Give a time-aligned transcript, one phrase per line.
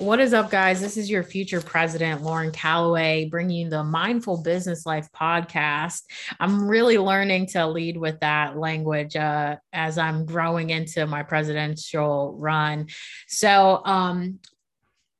[0.00, 0.80] What is up, guys?
[0.80, 6.04] This is your future president, Lauren Calloway, bringing the Mindful Business Life podcast.
[6.40, 12.34] I'm really learning to lead with that language uh, as I'm growing into my presidential
[12.38, 12.86] run.
[13.28, 14.38] So, um,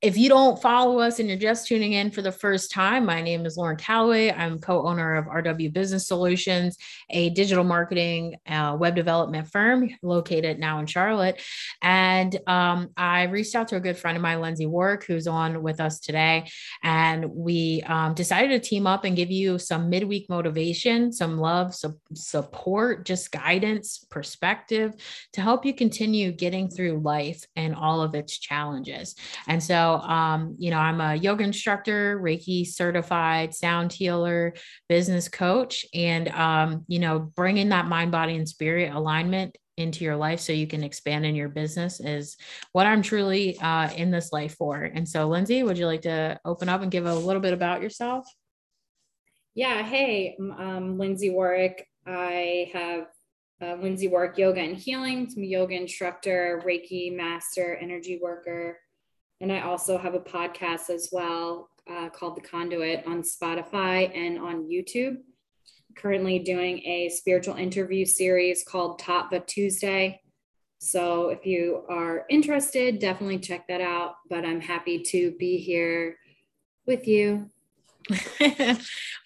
[0.02, 3.20] if you don't follow us and you're just tuning in for the first time, my
[3.20, 4.32] name is Lauren Calloway.
[4.32, 6.78] I'm co owner of RW Business Solutions,
[7.10, 11.42] a digital marketing uh, web development firm located now in Charlotte.
[11.82, 15.62] And um, I reached out to a good friend of mine, Lindsay Warwick, who's on
[15.62, 16.48] with us today.
[16.82, 21.74] And we um, decided to team up and give you some midweek motivation, some love,
[21.74, 24.94] some support, just guidance, perspective
[25.34, 29.14] to help you continue getting through life and all of its challenges.
[29.46, 34.54] And so, um, you know, I'm a yoga instructor, Reiki certified sound healer,
[34.88, 40.16] business coach, and, um, you know, bringing that mind, body, and spirit alignment into your
[40.16, 42.36] life so you can expand in your business is
[42.72, 44.82] what I'm truly uh, in this life for.
[44.82, 47.82] And so, Lindsay, would you like to open up and give a little bit about
[47.82, 48.26] yourself?
[49.54, 49.82] Yeah.
[49.82, 51.86] Hey, I'm Lindsay Warwick.
[52.06, 53.06] I have
[53.62, 55.28] uh, Lindsay Warwick Yoga and Healing.
[55.36, 58.78] I'm a yoga instructor, Reiki master, energy worker,
[59.40, 64.38] and I also have a podcast as well uh, called The Conduit on Spotify and
[64.38, 65.16] on YouTube.
[65.96, 70.20] Currently doing a spiritual interview series called Tattva Tuesday.
[70.78, 74.14] So if you are interested, definitely check that out.
[74.28, 76.16] But I'm happy to be here
[76.86, 77.50] with you.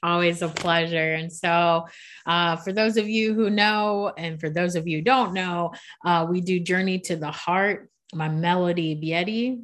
[0.03, 1.15] Always a pleasure.
[1.15, 1.87] And so,
[2.27, 5.73] uh, for those of you who know, and for those of you don't know,
[6.05, 7.91] uh, we do Journey to the Heart.
[8.13, 9.63] My Melody Beattie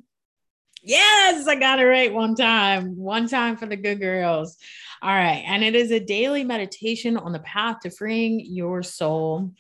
[0.83, 2.97] Yes, I got it right one time.
[2.97, 4.57] One time for the good girls.
[5.03, 5.43] All right.
[5.47, 9.53] And it is a daily meditation on the path to freeing your soul.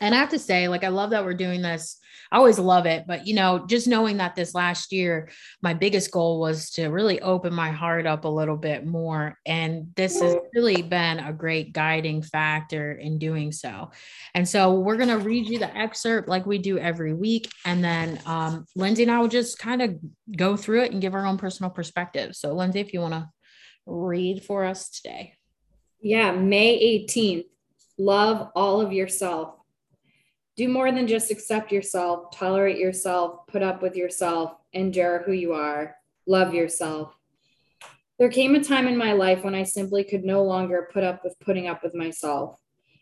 [0.00, 1.99] And I have to say, like, I love that we're doing this
[2.32, 3.04] I always love it.
[3.06, 5.28] But, you know, just knowing that this last year,
[5.62, 9.36] my biggest goal was to really open my heart up a little bit more.
[9.44, 13.90] And this has really been a great guiding factor in doing so.
[14.34, 17.50] And so we're going to read you the excerpt like we do every week.
[17.64, 19.96] And then um, Lindsay and I will just kind of
[20.36, 22.36] go through it and give our own personal perspective.
[22.36, 23.28] So, Lindsay, if you want to
[23.86, 25.34] read for us today.
[26.00, 27.44] Yeah, May 18th.
[27.98, 29.59] Love all of yourself
[30.60, 35.54] do more than just accept yourself, tolerate yourself, put up with yourself, endure who you
[35.54, 37.16] are, love yourself.
[38.18, 41.24] There came a time in my life when I simply could no longer put up
[41.24, 42.60] with putting up with myself.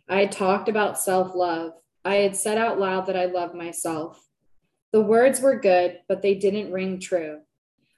[0.08, 1.72] I had talked about self love.
[2.04, 4.24] I had said out loud that I love myself.
[4.92, 7.40] The words were good, but they didn't ring true.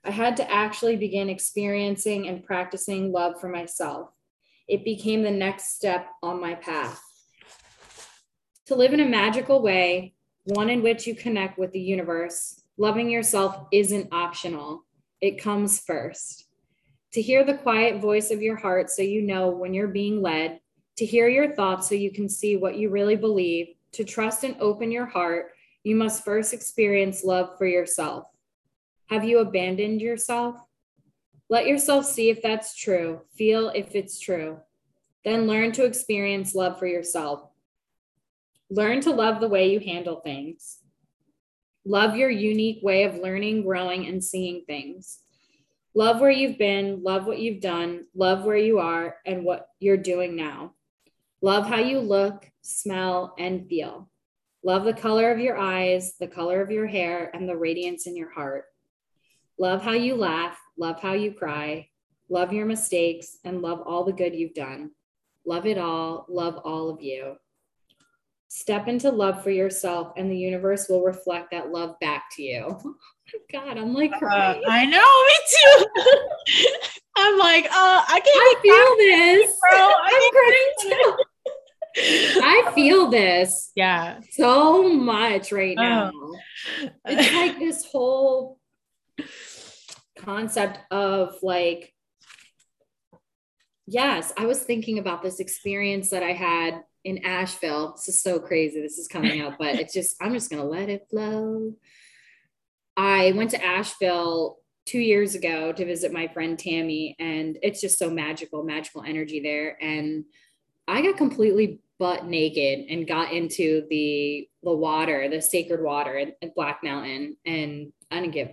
[0.03, 4.09] I had to actually begin experiencing and practicing love for myself.
[4.69, 7.10] It became the next step on my path
[8.71, 10.15] to live in a magical way,
[10.45, 14.85] one in which you connect with the universe, loving yourself isn't optional,
[15.21, 16.47] it comes first.
[17.15, 20.61] To hear the quiet voice of your heart so you know when you're being led,
[20.99, 24.55] to hear your thoughts so you can see what you really believe, to trust and
[24.61, 25.51] open your heart,
[25.83, 28.27] you must first experience love for yourself.
[29.09, 30.55] Have you abandoned yourself?
[31.49, 34.61] Let yourself see if that's true, feel if it's true.
[35.25, 37.50] Then learn to experience love for yourself.
[38.71, 40.79] Learn to love the way you handle things.
[41.85, 45.19] Love your unique way of learning, growing, and seeing things.
[45.95, 49.97] Love where you've been, love what you've done, love where you are and what you're
[49.97, 50.75] doing now.
[51.43, 54.09] Love how you look, smell, and feel.
[54.63, 58.15] Love the color of your eyes, the color of your hair, and the radiance in
[58.15, 58.67] your heart.
[59.59, 61.89] Love how you laugh, love how you cry,
[62.29, 64.91] love your mistakes, and love all the good you've done.
[65.45, 67.35] Love it all, love all of you.
[68.53, 72.97] Step into love for yourself, and the universe will reflect that love back to you.
[73.53, 75.87] God, I'm like, uh, I know, me too.
[77.17, 79.93] I'm like, uh, I can't I feel this, bro.
[80.03, 81.17] I'm crying too.
[82.43, 85.83] I feel this, yeah, so much right oh.
[85.83, 86.13] now.
[87.05, 88.59] It's like this whole
[90.19, 91.95] concept of like,
[93.87, 97.93] yes, I was thinking about this experience that I had in Asheville.
[97.93, 98.81] This is so crazy.
[98.81, 101.75] This is coming up, but it's just, I'm just going to let it flow.
[102.97, 107.99] I went to Asheville two years ago to visit my friend Tammy, and it's just
[107.99, 109.77] so magical, magical energy there.
[109.81, 110.25] And
[110.89, 116.55] I got completely butt naked and got into the the water, the sacred water at
[116.55, 118.49] Black Mountain, and I didn't give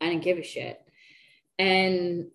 [0.00, 0.80] I didn't give a shit.
[1.58, 2.28] And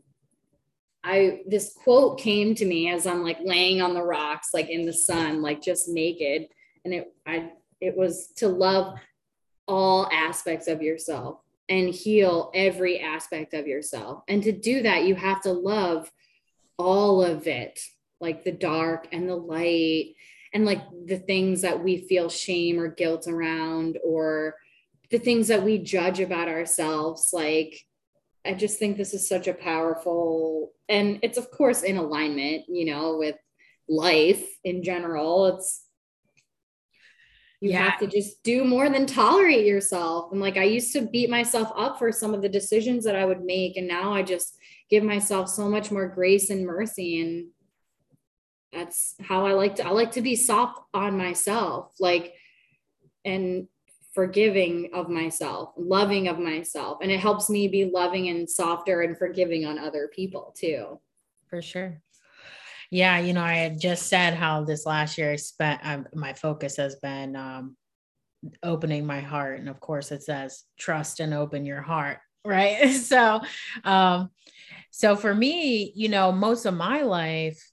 [1.04, 4.86] I this quote came to me as I'm like laying on the rocks, like in
[4.86, 6.48] the sun, like just naked.
[6.84, 8.98] And it I it was to love
[9.68, 11.40] all aspects of yourself.
[11.70, 14.24] and heal every aspect of yourself.
[14.28, 16.12] And to do that, you have to love
[16.78, 17.80] all of it,
[18.20, 20.16] like the dark and the light,
[20.54, 24.56] and like the things that we feel shame or guilt around, or
[25.10, 27.30] the things that we judge about ourselves.
[27.34, 27.86] Like,
[28.48, 32.86] I just think this is such a powerful, and it's of course in alignment, you
[32.86, 33.36] know, with
[33.90, 35.48] life in general.
[35.48, 35.84] It's
[37.60, 37.90] you yeah.
[37.90, 40.32] have to just do more than tolerate yourself.
[40.32, 43.26] And like I used to beat myself up for some of the decisions that I
[43.26, 43.78] would make.
[43.78, 44.58] And now I just
[44.92, 47.20] give myself so much more grace and mercy.
[47.20, 47.48] And
[48.72, 52.34] that's how I like to I like to be soft on myself, like
[53.26, 53.68] and
[54.18, 56.98] forgiving of myself, loving of myself.
[57.04, 61.00] And it helps me be loving and softer and forgiving on other people too.
[61.52, 62.02] For sure.
[62.90, 66.34] Yeah, you know, I had just said how this last year I spent um, my
[66.34, 67.78] focus has been um,
[68.64, 72.90] opening my heart, and of course, it says trust and open your heart, right?
[72.94, 73.42] so,
[73.84, 74.32] um,
[74.90, 77.64] so for me, you know, most of my life,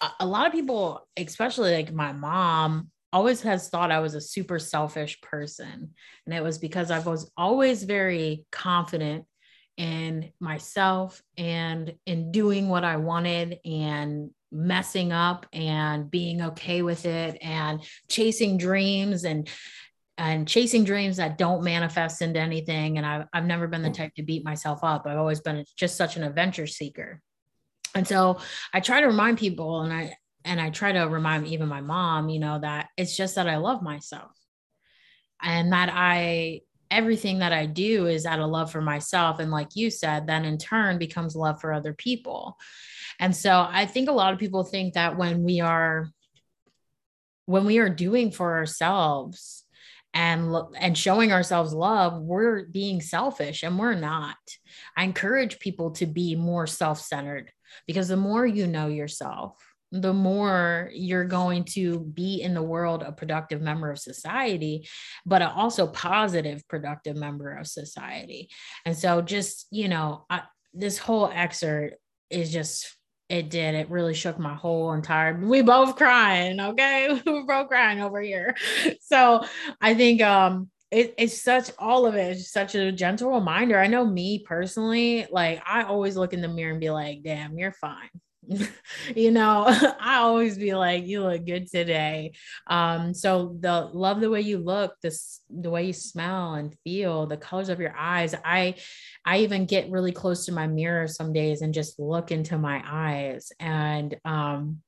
[0.00, 4.20] a, a lot of people, especially like my mom, always has thought I was a
[4.20, 5.90] super selfish person,
[6.26, 9.26] and it was because I was always very confident
[9.76, 17.06] in myself and in doing what I wanted and messing up and being okay with
[17.06, 19.48] it and chasing dreams and
[20.18, 22.98] and chasing dreams that don't manifest into anything.
[22.98, 25.06] And I've, I've never been the type to beat myself up.
[25.06, 27.20] I've always been just such an adventure seeker.
[27.94, 28.38] And so
[28.72, 32.28] i try to remind people and i and i try to remind even my mom
[32.28, 34.32] you know that it's just that i love myself.
[35.42, 36.60] And that i
[36.90, 39.38] everything that i do is out of love for myself.
[39.40, 42.56] And like you said then in turn becomes love for other people.
[43.18, 46.08] And so I think a lot of people think that when we are
[47.46, 49.64] when we are doing for ourselves
[50.14, 54.36] and and showing ourselves love we're being selfish and we're not.
[54.96, 57.50] I encourage people to be more self-centered
[57.86, 59.56] because the more you know yourself
[59.92, 64.88] the more you're going to be in the world a productive member of society
[65.26, 68.48] but also positive productive member of society
[68.86, 70.42] and so just you know I,
[70.74, 71.96] this whole excerpt
[72.30, 72.96] is just
[73.28, 73.74] it did.
[73.74, 75.34] It really shook my whole entire.
[75.34, 76.60] We both crying.
[76.60, 78.54] Okay, we both crying over here.
[79.00, 79.46] So
[79.80, 83.78] I think um it, it's such all of it is such a gentle reminder.
[83.78, 87.56] I know me personally, like I always look in the mirror and be like, "Damn,
[87.56, 88.10] you're fine."
[89.14, 89.64] you know
[90.00, 92.32] i always be like you look good today.
[92.66, 97.26] Um so the love the way you look this the way you smell and feel
[97.26, 98.74] the colors of your eyes i
[99.24, 102.82] i even get really close to my mirror some days and just look into my
[102.84, 103.52] eyes.
[103.60, 104.82] And um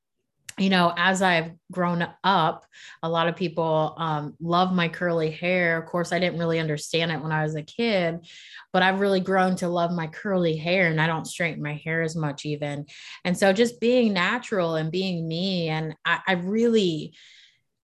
[0.58, 2.64] you know, as I've grown up,
[3.02, 5.82] a lot of people um, love my curly hair.
[5.82, 8.26] Of course, I didn't really understand it when I was a kid,
[8.72, 12.02] but I've really grown to love my curly hair and I don't straighten my hair
[12.02, 12.86] as much, even.
[13.24, 15.68] And so just being natural and being me.
[15.68, 17.14] And I, I really,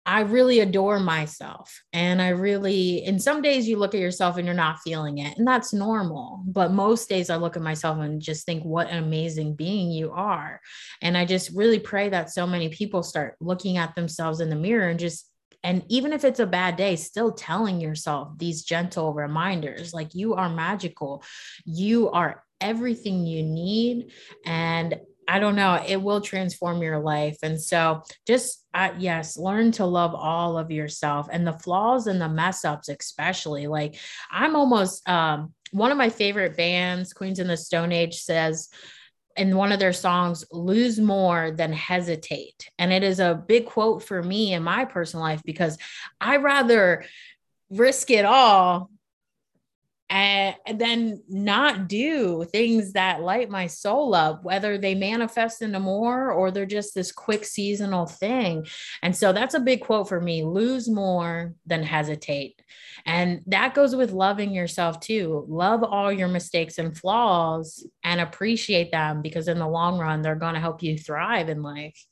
[0.06, 1.82] I really adore myself.
[1.94, 5.38] And I really, in some days, you look at yourself and you're not feeling it,
[5.38, 6.44] and that's normal.
[6.46, 10.12] But most days, I look at myself and just think, what an amazing being you
[10.12, 10.60] are.
[11.02, 14.56] And I just really pray that so many people start looking at themselves in the
[14.56, 15.30] mirror and just
[15.66, 20.34] and even if it's a bad day, still telling yourself these gentle reminders like you
[20.34, 21.24] are magical,
[21.64, 24.12] you are everything you need.
[24.46, 25.00] And
[25.34, 27.38] I don't know, it will transform your life.
[27.42, 32.22] And so just, uh, yes, learn to love all of yourself and the flaws and
[32.22, 33.66] the mess ups, especially.
[33.66, 33.96] Like,
[34.30, 38.70] I'm almost, um, one of my favorite bands, Queens in the Stone Age, says,
[39.36, 42.70] in one of their songs, lose more than hesitate.
[42.78, 45.80] And it is a big quote for me in my personal life because
[46.22, 47.06] I rather
[47.72, 48.92] risk it all
[50.14, 56.32] and, then not do things that light my soul up, whether they manifest into more
[56.32, 58.66] or they're just this quick seasonal thing.
[59.02, 62.62] And so that's a big quote for me lose more than hesitate.
[63.08, 65.46] And that goes with loving yourself too.
[65.48, 70.36] Love all your mistakes and flaws and appreciate them because in the long run, they're
[70.36, 72.06] going to help you thrive in life.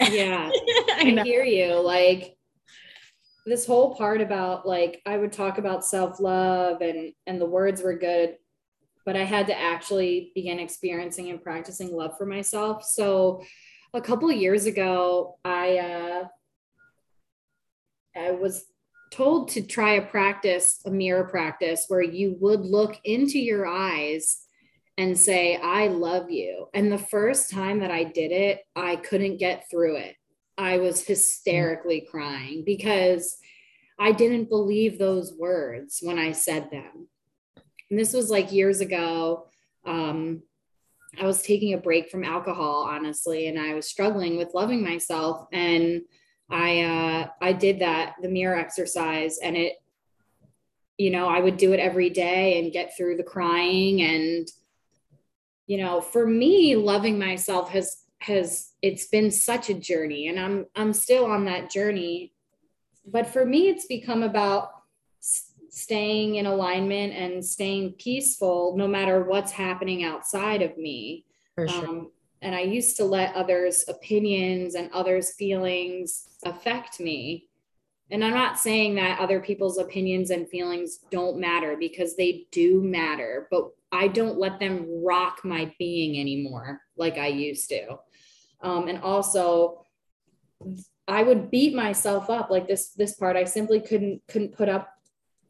[0.00, 0.50] Yeah,
[0.90, 1.80] I, I hear you.
[1.80, 2.35] Like,
[3.46, 7.96] this whole part about like I would talk about self-love and and the words were
[7.96, 8.36] good
[9.06, 12.82] but I had to actually begin experiencing and practicing love for myself.
[12.82, 13.44] So
[13.94, 16.24] a couple years ago I uh
[18.16, 18.64] I was
[19.12, 24.42] told to try a practice, a mirror practice where you would look into your eyes
[24.98, 26.68] and say, I love you.
[26.74, 30.16] And the first time that I did it, I couldn't get through it.
[30.58, 33.38] I was hysterically crying because
[33.98, 37.08] I didn't believe those words when I said them.
[37.90, 39.48] And this was like years ago.
[39.84, 40.42] Um,
[41.18, 45.46] I was taking a break from alcohol, honestly, and I was struggling with loving myself.
[45.52, 46.02] And
[46.50, 49.74] I uh, I did that the mirror exercise, and it,
[50.98, 54.02] you know, I would do it every day and get through the crying.
[54.02, 54.48] And
[55.66, 60.66] you know, for me, loving myself has has it's been such a journey, and I'm
[60.74, 62.32] I'm still on that journey.
[63.06, 64.70] But for me, it's become about
[65.76, 71.26] staying in alignment and staying peaceful no matter what's happening outside of me.
[71.58, 71.68] Sure.
[71.68, 77.48] Um, and I used to let others' opinions and others' feelings affect me.
[78.10, 82.82] And I'm not saying that other people's opinions and feelings don't matter because they do
[82.82, 87.98] matter, but I don't let them rock my being anymore like I used to.
[88.60, 89.84] Um, and also,
[91.08, 92.90] I would beat myself up like this.
[92.90, 94.88] This part I simply couldn't couldn't put up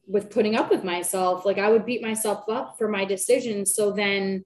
[0.07, 1.45] with putting up with myself.
[1.45, 3.75] Like I would beat myself up for my decisions.
[3.75, 4.45] So then,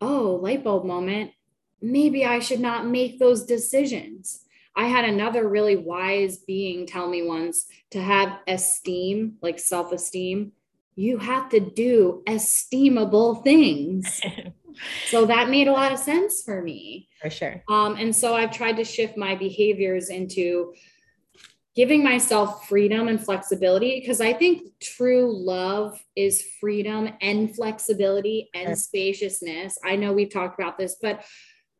[0.00, 1.32] oh, light bulb moment.
[1.80, 4.42] Maybe I should not make those decisions.
[4.74, 10.52] I had another really wise being tell me once to have esteem, like self esteem,
[10.96, 14.20] you have to do esteemable things.
[15.08, 17.08] so that made a lot of sense for me.
[17.26, 17.64] For sure.
[17.68, 20.74] Um, and so I've tried to shift my behaviors into
[21.74, 28.78] giving myself freedom and flexibility because I think true love is freedom and flexibility and
[28.78, 29.76] spaciousness.
[29.84, 31.24] I know we've talked about this, but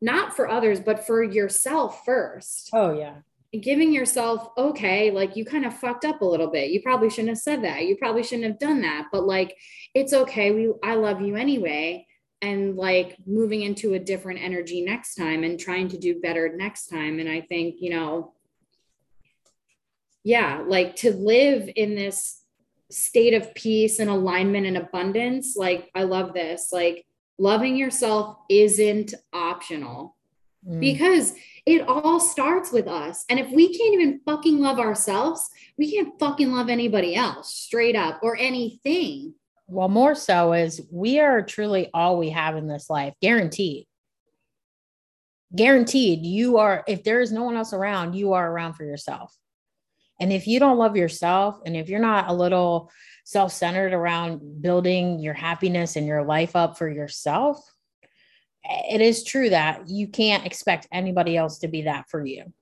[0.02, 2.70] not for others, but for yourself first.
[2.72, 3.18] Oh, yeah.
[3.58, 6.70] Giving yourself, okay, like you kind of fucked up a little bit.
[6.70, 7.84] You probably shouldn't have said that.
[7.84, 9.56] You probably shouldn't have done that, but like
[9.94, 10.50] it's okay.
[10.50, 12.05] We I love you anyway.
[12.42, 16.88] And like moving into a different energy next time and trying to do better next
[16.88, 17.18] time.
[17.18, 18.34] And I think, you know,
[20.22, 22.42] yeah, like to live in this
[22.90, 25.56] state of peace and alignment and abundance.
[25.56, 26.70] Like, I love this.
[26.72, 27.06] Like,
[27.38, 30.16] loving yourself isn't optional
[30.66, 30.80] mm.
[30.80, 33.24] because it all starts with us.
[33.28, 37.96] And if we can't even fucking love ourselves, we can't fucking love anybody else straight
[37.96, 39.34] up or anything.
[39.68, 43.86] Well, more so is we are truly all we have in this life, guaranteed.
[45.54, 49.36] Guaranteed, you are, if there is no one else around, you are around for yourself.
[50.20, 52.90] And if you don't love yourself, and if you're not a little
[53.24, 57.58] self centered around building your happiness and your life up for yourself,
[58.64, 62.52] it is true that you can't expect anybody else to be that for you.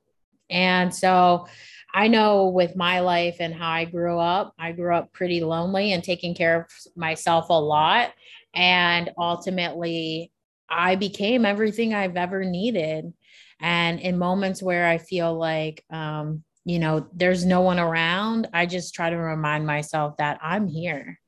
[0.50, 1.46] And so
[1.94, 5.92] I know with my life and how I grew up, I grew up pretty lonely
[5.92, 8.12] and taking care of myself a lot.
[8.52, 10.32] And ultimately,
[10.68, 13.12] I became everything I've ever needed.
[13.60, 18.66] And in moments where I feel like, um, you know, there's no one around, I
[18.66, 21.20] just try to remind myself that I'm here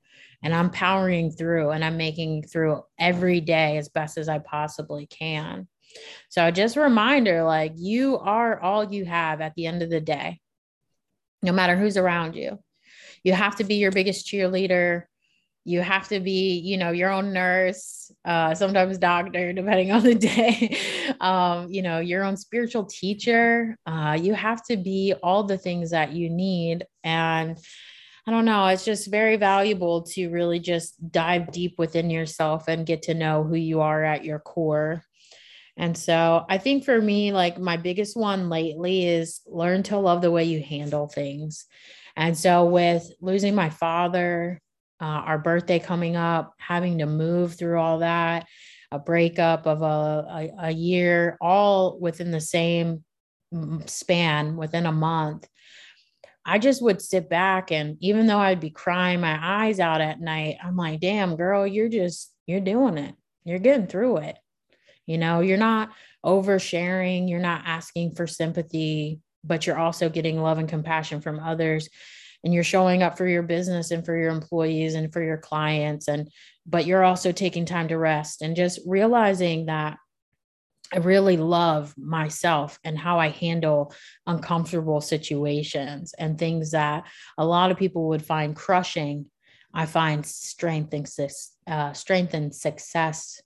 [0.42, 5.06] and I'm powering through and I'm making through every day as best as I possibly
[5.06, 5.68] can.
[6.28, 10.00] So just a reminder like you are all you have at the end of the
[10.00, 10.40] day,
[11.43, 12.59] no matter who's around you.
[13.23, 15.05] You have to be your biggest cheerleader.
[15.64, 20.14] You have to be you know your own nurse uh, sometimes doctor depending on the
[20.14, 20.78] day.
[21.19, 23.78] Um, you know your own spiritual teacher.
[23.87, 26.85] Uh, you have to be all the things that you need.
[27.05, 27.59] And
[28.26, 32.85] i don't know it's just very valuable to really just dive deep within yourself and
[32.85, 35.02] get to know who you are at your core
[35.76, 40.23] and so i think for me like my biggest one lately is learn to love
[40.23, 41.66] the way you handle things
[42.16, 44.61] and so with losing my father
[45.00, 48.47] uh, our birthday coming up, having to move through all that,
[48.90, 53.04] a breakup of a, a, a year, all within the same
[53.87, 55.47] span within a month.
[56.45, 60.21] I just would sit back and even though I'd be crying my eyes out at
[60.21, 63.14] night, I'm like, damn, girl, you're just, you're doing it.
[63.45, 64.38] You're getting through it.
[65.06, 65.90] You know, you're not
[66.25, 71.88] oversharing, you're not asking for sympathy, but you're also getting love and compassion from others
[72.44, 76.08] and you're showing up for your business and for your employees and for your clients
[76.08, 76.30] and
[76.64, 79.98] but you're also taking time to rest and just realizing that
[80.92, 83.92] I really love myself and how I handle
[84.26, 87.04] uncomfortable situations and things that
[87.36, 89.26] a lot of people would find crushing.
[89.75, 91.08] I find strength and
[91.66, 93.42] uh, strength and success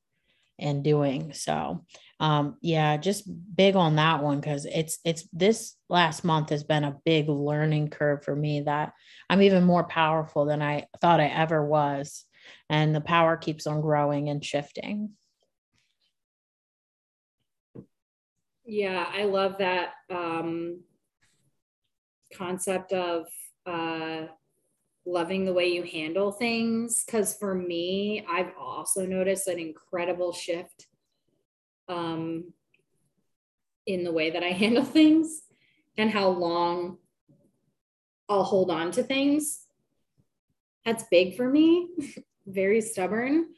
[0.61, 1.85] in doing so
[2.21, 3.25] um yeah just
[3.57, 7.89] big on that one because it's it's this last month has been a big learning
[7.89, 8.93] curve for me that
[9.29, 12.25] i'm even more powerful than i thought i ever was
[12.69, 15.11] and the power keeps on growing and shifting.
[18.65, 20.81] Yeah i love that um
[22.33, 23.27] concept of
[23.67, 24.27] uh,
[25.07, 27.05] loving the way you handle things.
[27.05, 30.87] Because for me, I've also noticed an incredible shift
[31.89, 32.53] um,
[33.87, 35.43] in the way that I handle things
[35.97, 36.99] and how long
[38.29, 39.67] I'll hold on to things.
[40.85, 41.89] That's big for me,
[42.47, 43.49] very stubborn.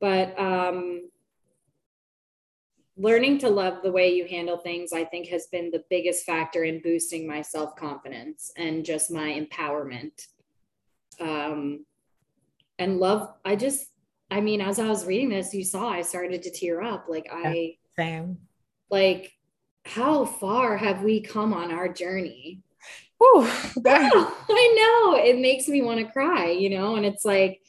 [0.00, 1.08] But um,
[2.96, 6.64] learning to love the way you handle things, I think, has been the biggest factor
[6.64, 10.26] in boosting my self confidence and just my empowerment.
[11.20, 11.84] Um,
[12.78, 13.86] and love, I just,
[14.30, 17.06] I mean, as I was reading this, you saw I started to tear up.
[17.08, 18.38] Like, I, same.
[18.90, 19.32] Like,
[19.84, 22.62] how far have we come on our journey?
[23.20, 23.42] Oh,
[23.86, 27.60] I know it makes me want to cry, you know, and it's like,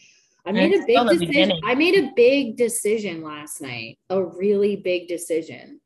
[0.46, 1.52] I made a big decision.
[1.66, 5.80] I made a big decision last night, a really big decision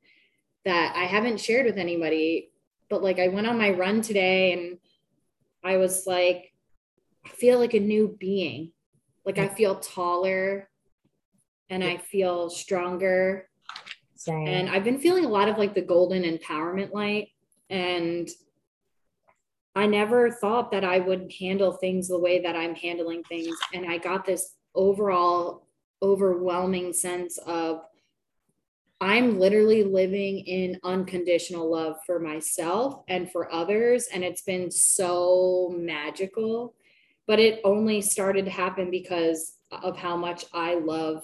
[0.63, 2.51] that I haven't shared with anybody.
[2.89, 4.77] But like I went on my run today and
[5.63, 6.52] I was like,
[7.25, 8.71] I feel like a new being.
[9.25, 10.69] Like I feel taller
[11.69, 13.49] and I feel stronger.
[14.15, 14.47] Same.
[14.47, 17.29] And I've been feeling a lot of like the golden empowerment light.
[17.69, 18.29] And
[19.75, 23.55] I never thought that I would handle things the way that I'm handling things.
[23.73, 25.67] And I got this overall
[26.01, 27.81] overwhelming sense of
[28.99, 34.07] I'm literally living in unconditional love for myself and for others.
[34.13, 36.75] And it's been so magical.
[37.27, 41.23] But it only started to happen because of how much I love,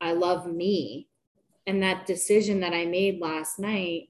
[0.00, 1.08] I love me.
[1.66, 4.08] And that decision that I made last night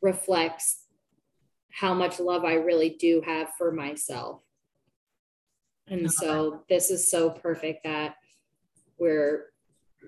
[0.00, 0.84] reflects
[1.70, 4.40] how much love I really do have for myself.
[5.88, 8.14] And so this is so perfect that
[8.98, 9.46] we're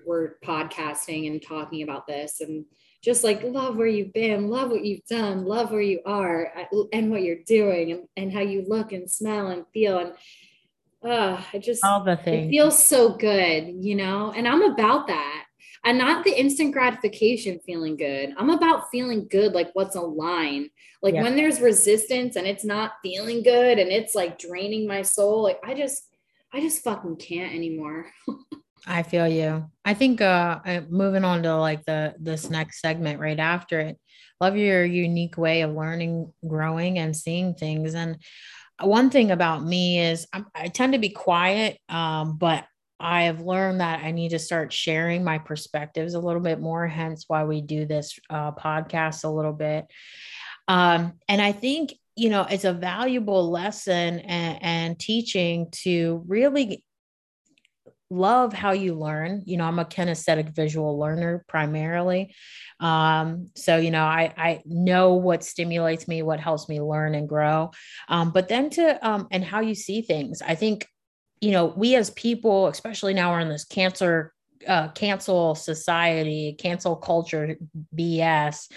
[0.05, 2.65] we're podcasting and talking about this and
[3.03, 6.51] just like love where you've been, love what you've done, love where you are
[6.93, 10.13] and what you're doing and, and how you look and smell and feel and
[11.03, 15.07] uh I just all the things it feels so good, you know, and I'm about
[15.07, 15.45] that
[15.83, 18.33] and not the instant gratification feeling good.
[18.37, 20.69] I'm about feeling good, like what's aligned.
[21.01, 21.23] Like yeah.
[21.23, 25.59] when there's resistance and it's not feeling good and it's like draining my soul, like
[25.63, 26.09] I just,
[26.53, 28.07] I just fucking can't anymore.
[28.85, 29.69] I feel you.
[29.85, 33.97] I think uh, uh moving on to like the this next segment right after it.
[34.41, 37.95] Love your unique way of learning, growing, and seeing things.
[37.95, 38.17] And
[38.81, 42.65] one thing about me is I'm, i tend to be quiet, um, but
[42.99, 46.87] I have learned that I need to start sharing my perspectives a little bit more,
[46.87, 49.85] hence why we do this uh, podcast a little bit.
[50.67, 56.83] Um, and I think, you know, it's a valuable lesson and, and teaching to really
[58.13, 59.43] love how you learn.
[59.45, 62.35] You know, I'm a kinesthetic visual learner primarily.
[62.79, 67.27] Um, so, you know, I, I know what stimulates me, what helps me learn and
[67.27, 67.71] grow.
[68.09, 70.41] Um, but then to, um, and how you see things.
[70.41, 70.87] I think
[71.43, 74.33] you know, we as people, especially now we're in this cancer
[74.65, 77.57] uh, cancel society, cancel culture
[77.93, 78.71] BS,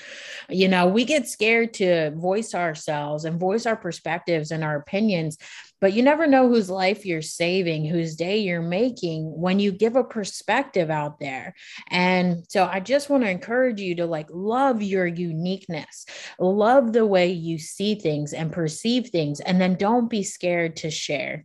[0.49, 5.39] you know, we get scared to voice ourselves and voice our perspectives and our opinions.
[5.81, 9.97] But you never know whose life you're saving, whose day you're making when you give
[9.97, 11.55] a perspective out there.
[11.91, 16.07] And so I just want to encourage you to like love your uniqueness,
[16.39, 20.91] love the way you see things and perceive things, and then don't be scared to
[20.91, 21.45] share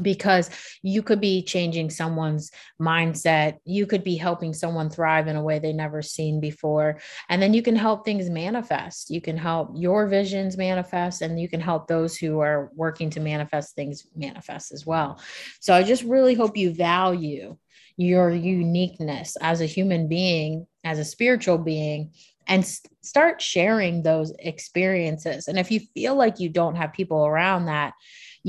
[0.00, 0.50] because
[0.82, 3.58] you could be changing someone's mindset.
[3.64, 7.00] You could be helping someone thrive in a way they never seen before.
[7.28, 9.10] And then you can help things manifest.
[9.10, 13.20] You can help your visions manifest and you can help those who are working to
[13.20, 15.20] manifest things manifest as well.
[15.60, 17.56] So i just really hope you value
[17.96, 22.12] your uniqueness as a human being as a spiritual being
[22.46, 22.64] and
[23.02, 25.48] start sharing those experiences.
[25.48, 27.92] And if you feel like you don't have people around that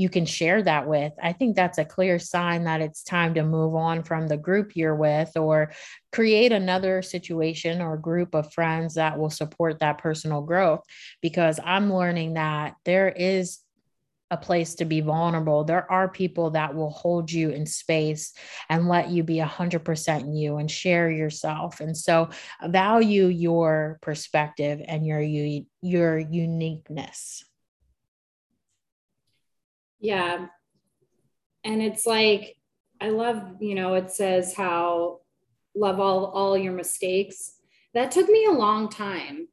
[0.00, 1.12] you can share that with.
[1.22, 4.74] I think that's a clear sign that it's time to move on from the group
[4.74, 5.72] you're with or
[6.10, 10.80] create another situation or group of friends that will support that personal growth
[11.20, 13.58] because I'm learning that there is
[14.30, 15.64] a place to be vulnerable.
[15.64, 18.32] There are people that will hold you in space
[18.70, 21.80] and let you be 100% you and share yourself.
[21.80, 22.30] And so
[22.64, 25.20] value your perspective and your
[25.82, 27.44] your uniqueness.
[30.00, 30.46] Yeah.
[31.64, 32.56] And it's like,
[33.00, 35.20] I love, you know, it says how
[35.74, 37.56] love all all your mistakes.
[37.94, 39.48] That took me a long time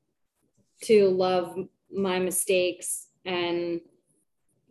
[0.83, 1.57] to love
[1.91, 3.81] my mistakes and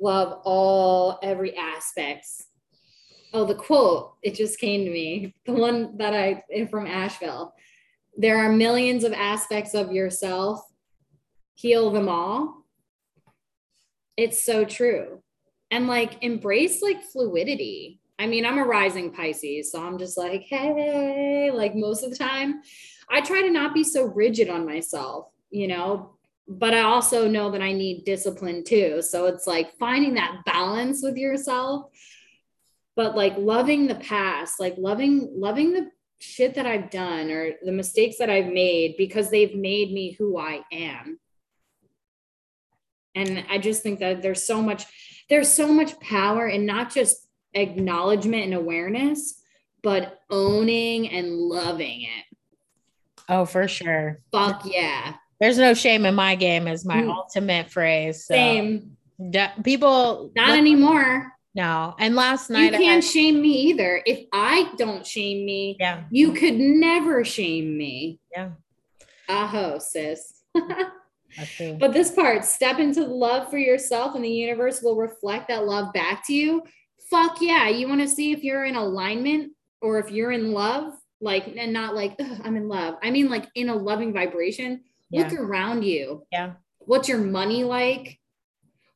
[0.01, 2.47] love all every aspects.
[3.33, 5.35] Oh, the quote, it just came to me.
[5.47, 7.55] The one that I from Asheville.
[8.17, 10.61] There are millions of aspects of yourself.
[11.55, 12.65] Heal them all
[14.17, 15.23] It's so true.
[15.77, 18.01] And like embrace like fluidity.
[18.19, 22.17] I mean, I'm a rising Pisces, so I'm just like, hey, like most of the
[22.17, 22.63] time,
[23.11, 26.17] I try to not be so rigid on myself, you know,
[26.49, 29.03] but I also know that I need discipline too.
[29.03, 31.91] So it's like finding that balance with yourself,
[32.95, 37.71] but like loving the past, like loving, loving the shit that I've done or the
[37.71, 41.21] mistakes that I've made because they've made me who I am.
[43.15, 44.85] And I just think that there's so much,
[45.29, 49.43] there's so much power in not just acknowledgement and awareness,
[49.83, 52.37] but owning and loving it.
[53.29, 54.21] Oh, for sure.
[54.33, 55.15] Fuck yeah.
[55.41, 57.11] There's no shame in my game is my mm.
[57.11, 58.25] ultimate phrase.
[58.25, 58.35] So.
[58.35, 58.97] Same.
[59.65, 61.33] people not anymore.
[61.55, 61.95] No.
[61.99, 64.03] And last night you can't had, shame me either.
[64.05, 68.21] If I don't shame me, yeah, you could never shame me.
[68.31, 68.51] Yeah.
[69.29, 70.43] Aho, sis.
[71.79, 75.67] but this part, step into the love for yourself, and the universe will reflect that
[75.67, 76.63] love back to you.
[77.11, 77.69] Fuck yeah.
[77.69, 81.73] You want to see if you're in alignment or if you're in love, like, and
[81.73, 82.97] not like, I'm in love.
[83.03, 85.23] I mean, like in a loving vibration yeah.
[85.23, 86.25] look around you.
[86.33, 86.55] Yeah.
[86.79, 88.19] What's your money like?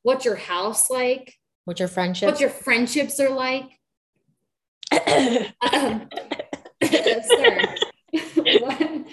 [0.03, 1.35] What's your house like?
[1.65, 2.31] What's your friendships?
[2.31, 3.69] What your friendships are like?
[5.61, 6.09] um,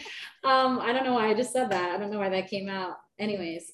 [0.45, 1.91] um, I don't know why I just said that.
[1.91, 2.97] I don't know why that came out.
[3.19, 3.73] Anyways,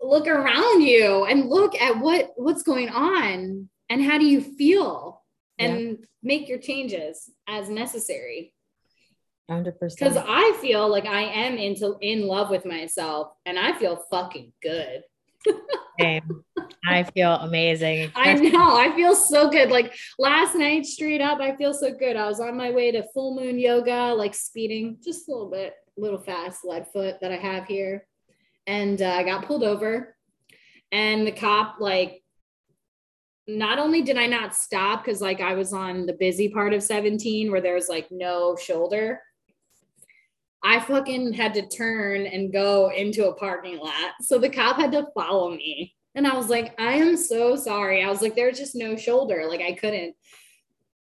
[0.00, 5.22] look around you and look at what what's going on and how do you feel
[5.58, 5.94] and yeah.
[6.22, 8.52] make your changes as necessary.
[9.50, 9.74] 100%.
[9.78, 14.52] Because I feel like I am into in love with myself and I feel fucking
[14.62, 15.02] good.
[16.00, 16.42] Same.
[16.86, 18.10] I feel amazing.
[18.16, 18.76] I know.
[18.76, 19.70] I feel so good.
[19.70, 22.16] Like last night, straight up, I feel so good.
[22.16, 25.74] I was on my way to full moon yoga, like speeding just a little bit,
[25.96, 28.06] little fast, lead foot that I have here.
[28.66, 30.16] And uh, I got pulled over.
[30.92, 32.22] And the cop, like,
[33.46, 36.82] not only did I not stop because, like, I was on the busy part of
[36.82, 39.20] 17 where there's like no shoulder,
[40.64, 44.12] I fucking had to turn and go into a parking lot.
[44.22, 45.94] So the cop had to follow me.
[46.14, 48.02] And I was like, I am so sorry.
[48.02, 49.44] I was like, there's just no shoulder.
[49.46, 50.14] Like I couldn't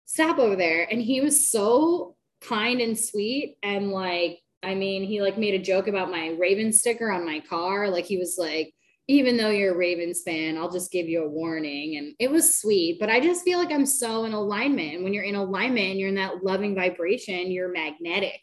[0.06, 0.88] stop over there.
[0.90, 3.58] And he was so kind and sweet.
[3.62, 7.40] And like, I mean, he like made a joke about my Raven sticker on my
[7.40, 7.90] car.
[7.90, 8.74] Like he was like,
[9.08, 11.98] even though you're a Ravens fan, I'll just give you a warning.
[11.98, 14.96] And it was sweet, but I just feel like I'm so in alignment.
[14.96, 18.40] And when you're in alignment you're in that loving vibration, you're magnetic.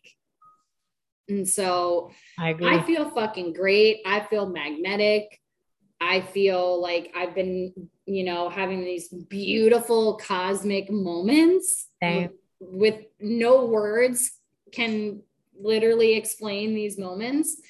[1.28, 2.68] And so I, agree.
[2.68, 4.00] I feel fucking great.
[4.04, 5.40] I feel magnetic.
[6.00, 7.72] I feel like I've been,
[8.06, 14.32] you know, having these beautiful cosmic moments with, with no words
[14.72, 15.22] can
[15.60, 17.60] literally explain these moments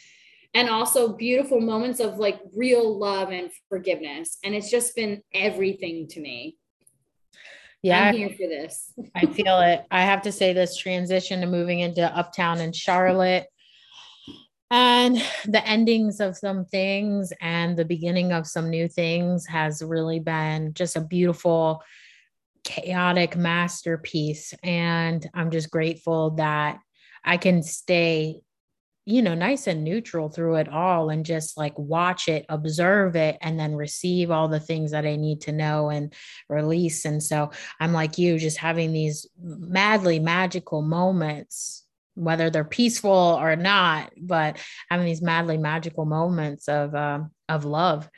[0.54, 4.38] and also beautiful moments of like real love and forgiveness.
[4.44, 6.56] And it's just been everything to me.
[7.82, 8.92] Yeah i'm here for this.
[9.14, 9.84] I feel it.
[9.90, 13.46] I have to say this transition to moving into uptown in charlotte
[14.70, 20.18] and the endings of some things and the beginning of some new things has really
[20.18, 21.82] been just a beautiful
[22.64, 24.54] chaotic masterpiece.
[24.64, 26.80] And i'm just grateful that
[27.24, 28.40] i can stay
[29.08, 33.38] you know, nice and neutral through it all and just like watch it, observe it,
[33.40, 36.12] and then receive all the things that I need to know and
[36.50, 37.06] release.
[37.06, 37.50] And so
[37.80, 44.58] I'm like you, just having these madly magical moments, whether they're peaceful or not, but
[44.90, 48.10] having these madly magical moments of, uh, of love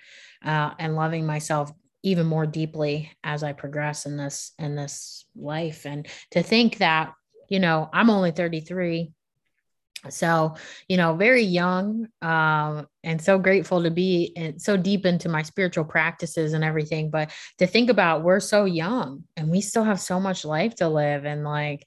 [0.44, 1.70] uh, and loving myself
[2.02, 7.12] even more deeply as I progress in this in this life and to think that
[7.50, 9.12] you know I'm only 33
[10.08, 10.54] so
[10.88, 15.42] you know very young um, and so grateful to be in, so deep into my
[15.42, 17.10] spiritual practices and everything.
[17.10, 20.88] But to think about we're so young and we still have so much life to
[20.88, 21.86] live and like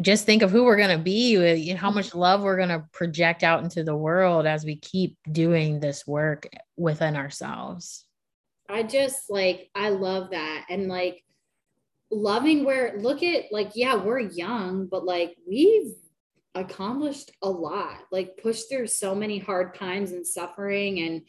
[0.00, 2.68] just think of who we're going to be you know, how much love we're going
[2.68, 8.04] to project out into the world as we keep doing this work within ourselves.
[8.68, 10.66] I just like i love that.
[10.68, 11.22] And like
[12.10, 15.92] loving where look at like yeah we're young but like we've
[16.58, 21.22] accomplished a lot, like pushed through so many hard times and suffering and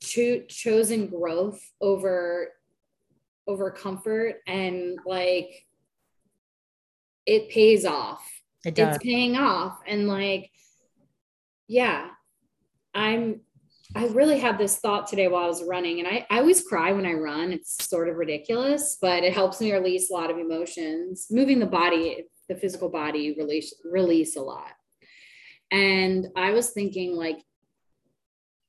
[0.00, 2.48] cho- chosen growth over
[3.46, 5.66] over comfort and like
[7.26, 8.26] it pays off.
[8.64, 8.96] It does.
[8.96, 10.50] It's paying off and like
[11.68, 12.08] yeah,
[12.94, 13.40] I'm
[13.96, 16.92] I really had this thought today while I was running, and I, I always cry
[16.92, 17.52] when I run.
[17.52, 21.28] It's sort of ridiculous, but it helps me release a lot of emotions.
[21.30, 24.72] Moving the body the physical body release release a lot.
[25.70, 27.38] And I was thinking like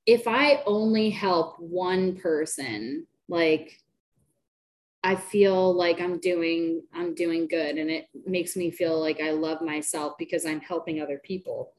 [0.05, 3.79] if I only help one person, like
[5.03, 9.31] I feel like I'm doing I'm doing good and it makes me feel like I
[9.31, 11.73] love myself because I'm helping other people.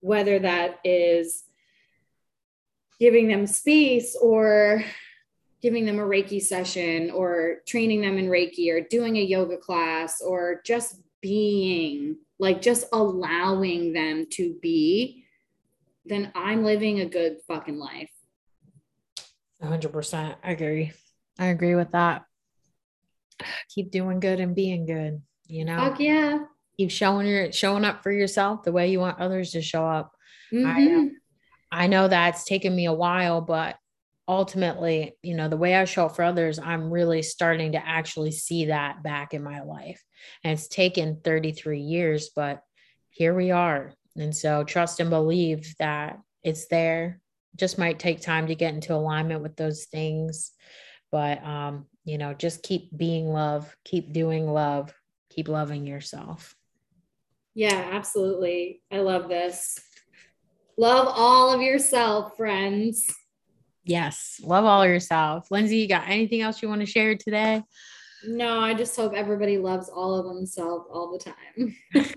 [0.00, 1.44] Whether that is
[2.98, 4.84] giving them space or
[5.62, 10.20] giving them a Reiki session or training them in Reiki or doing a yoga class
[10.20, 15.24] or just being like just allowing them to be,
[16.04, 18.10] then I'm living a good fucking life.
[19.62, 20.36] 100%.
[20.42, 20.92] I agree.
[21.38, 22.24] I agree with that.
[23.74, 25.76] Keep doing good and being good, you know?
[25.76, 26.44] Fuck yeah.
[26.76, 30.12] Keep showing your showing up for yourself the way you want others to show up.
[30.52, 30.66] Mm-hmm.
[30.66, 31.10] I,
[31.76, 33.76] I know that's taken me a while, but
[34.26, 38.32] ultimately, you know, the way I show up for others, I'm really starting to actually
[38.32, 40.02] see that back in my life.
[40.42, 42.62] And it's taken 33 years, but
[43.10, 43.92] here we are.
[44.16, 47.20] And so trust and believe that it's there.
[47.56, 50.52] Just might take time to get into alignment with those things.
[51.12, 54.94] But um, you know, just keep being love, keep doing love,
[55.28, 56.54] keep loving yourself.
[57.54, 58.80] Yeah, absolutely.
[58.90, 59.78] I love this.
[60.78, 63.12] Love all of yourself, friends.
[63.84, 65.50] Yes, love all yourself.
[65.50, 67.62] Lindsay, you got anything else you want to share today?
[68.26, 71.76] No, I just hope everybody loves all of themselves all the time.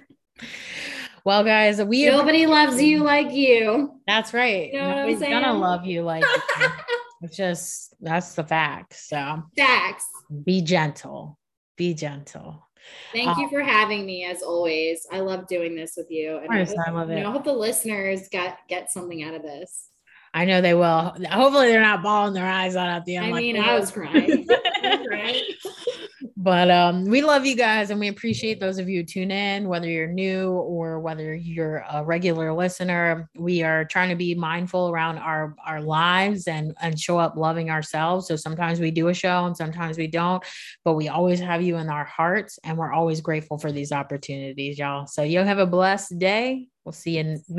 [1.25, 4.01] well, guys, we nobody have- loves you like you.
[4.07, 4.73] That's right.
[4.73, 6.67] You know Nobody's gonna love you like you.
[7.21, 8.93] it's just that's the fact.
[8.95, 10.05] So facts.
[10.43, 11.37] Be gentle.
[11.77, 12.67] Be gentle.
[13.11, 15.05] Thank you um, for having me as always.
[15.11, 16.37] I love doing this with you.
[16.37, 17.17] And I, hope, I love it.
[17.17, 19.89] You know, I hope the listeners get get something out of this.
[20.33, 21.15] I know they will.
[21.31, 23.27] Hopefully, they're not bawling their eyes out at the end.
[23.27, 24.47] I like, mean, I was crying.
[26.41, 29.89] but um, we love you guys and we appreciate those of you tune in, whether
[29.89, 33.29] you're new or whether you're a regular listener.
[33.35, 37.69] We are trying to be mindful around our our lives and and show up loving
[37.69, 38.29] ourselves.
[38.29, 40.41] So sometimes we do a show and sometimes we don't,
[40.85, 44.79] but we always have you in our hearts and we're always grateful for these opportunities,
[44.79, 45.07] y'all.
[45.07, 46.69] So you'll have a blessed day.
[46.85, 47.43] We'll see you in